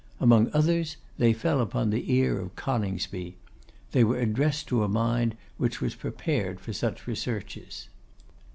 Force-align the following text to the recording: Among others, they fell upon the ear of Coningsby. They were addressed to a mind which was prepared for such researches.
Among 0.19 0.49
others, 0.51 0.97
they 1.19 1.31
fell 1.31 1.61
upon 1.61 1.91
the 1.91 2.11
ear 2.11 2.39
of 2.39 2.55
Coningsby. 2.55 3.37
They 3.91 4.03
were 4.03 4.17
addressed 4.19 4.67
to 4.69 4.81
a 4.83 4.87
mind 4.87 5.35
which 5.57 5.79
was 5.79 5.93
prepared 5.93 6.59
for 6.59 6.73
such 6.73 7.05
researches. 7.05 7.87